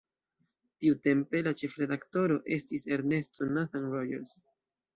[0.85, 4.37] Tiutempe la ĉefredaktoro estis Ernesto Nathan Rogers.